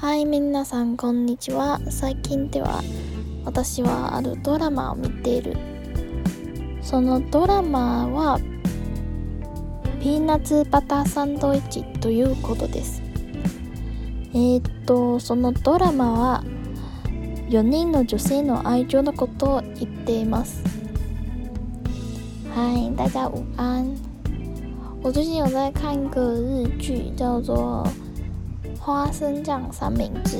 [0.00, 1.78] はい皆さんこんにちは。
[1.90, 2.80] 最近では
[3.44, 5.58] 私はあるドラマを見ている。
[6.80, 8.38] そのドラマは
[10.00, 13.02] ピーナッツバターサンドイッチということです。
[14.32, 16.44] えー、っとそのドラマは
[17.50, 20.64] 4人の女性の愛情のことを言っています。
[22.54, 23.94] 嗨，大家午安。
[25.02, 27.86] 我最近有在看一个日剧，叫做
[28.78, 30.36] 《花生酱三明治》。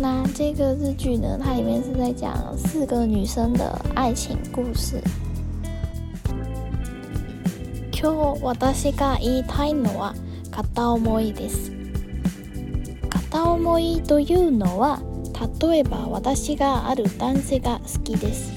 [0.00, 5.02] 那这个日剧呢，它里面是在讲四个女生的爱情故事。
[7.92, 10.14] 今日私が言いたいのは
[10.50, 11.70] 片思いです。
[13.10, 15.00] 片思いというのは、
[15.60, 18.52] 例えば私がある男性が好きです。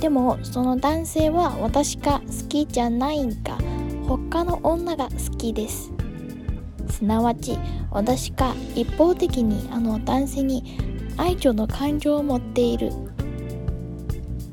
[0.00, 3.58] でもその男性は私が好きじゃないんか
[4.06, 5.90] 他の女が好きです
[6.94, 7.58] すなわち
[7.90, 10.78] 私が一方的にあの男性に
[11.16, 12.92] 愛情の感情を持っている。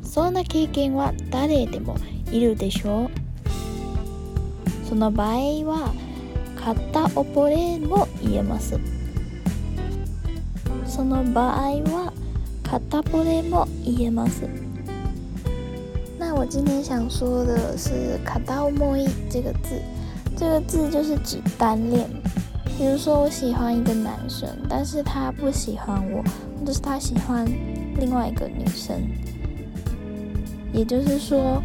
[0.02, 1.95] そんな経験は誰でも
[2.31, 3.09] いるでしょう。
[4.89, 5.94] その場合は
[6.56, 8.80] 片溺れも言えます。
[10.86, 12.12] その場合は
[12.64, 14.50] 片惚れも言えます。
[16.17, 19.80] 那我今天想说的是“卡到莫伊”这个字，
[20.41, 22.08] 这个字就是指单恋。
[22.78, 26.22] 比如说，我喜欢一个男生，但是他不喜欢我，
[26.58, 27.46] 或者是他喜欢
[27.98, 29.00] 另外一个女生，
[30.74, 31.62] 也就是说，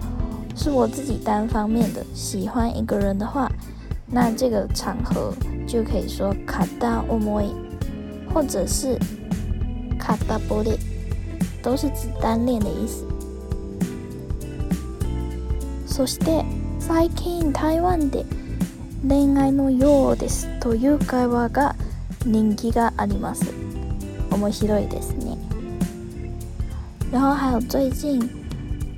[0.55, 3.51] 是我自己单方面的喜欢一个人的话，
[4.07, 5.33] 那这个场合
[5.67, 7.53] 就可以说“卡到莫伊”，
[8.33, 8.97] 或者是“
[9.99, 10.77] 卡到波列”，
[11.61, 13.05] 都是指单恋的意思。
[15.85, 16.45] そして
[16.79, 18.23] 最近台湾で
[19.08, 21.76] 恋愛のようですという会話が
[22.24, 23.52] 人気があります。
[24.30, 25.38] 面白いですね。
[27.12, 28.20] 然后还有最近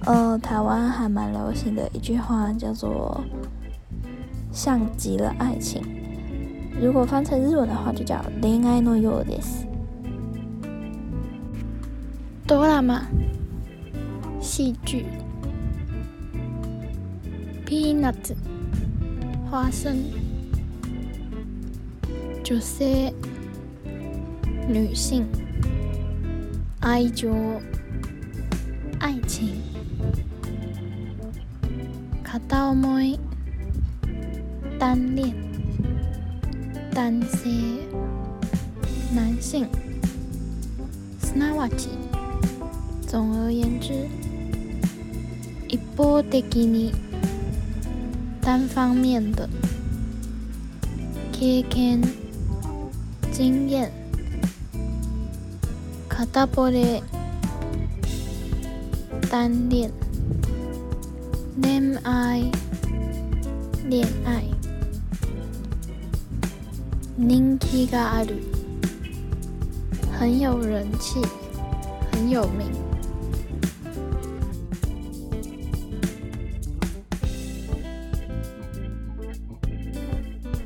[0.07, 3.23] 呃台湾还蛮流行的一句话叫做
[4.51, 5.83] 像极了爱情。
[6.81, 9.67] 如果翻成日文的话就叫恋愛のようです。
[12.47, 13.07] ドラマ
[14.41, 15.05] 戏剧
[17.67, 18.35] ピーナッツ
[19.50, 19.96] 花生
[22.44, 23.14] 女性
[24.68, 25.26] 女性
[26.82, 27.62] 愛情
[29.00, 29.48] 愛情
[32.24, 33.20] 片思い
[34.80, 35.34] 单恋
[36.94, 37.50] 男性
[39.16, 39.66] 男性
[41.20, 41.90] すなわち
[43.08, 43.94] 总而言之
[45.68, 47.07] 一方的に
[48.48, 49.50] 单方面的
[51.32, 52.02] 経験
[53.32, 53.92] 经验
[56.10, 57.02] 片惚れ
[59.30, 59.92] 单恋
[61.62, 62.52] 恋愛
[63.90, 64.46] 恋愛
[67.18, 68.36] 人気がある
[70.12, 71.22] 很有人气
[72.12, 72.87] 很有名